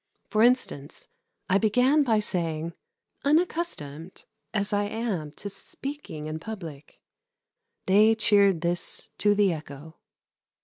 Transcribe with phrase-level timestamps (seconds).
[0.31, 1.09] For instance,
[1.47, 2.73] I began by saying:
[3.23, 6.99] "Unaccustomed as I am to speaking in public."
[7.85, 9.99] They cheered this to the echo.